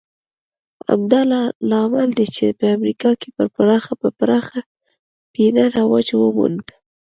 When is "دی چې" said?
2.17-2.45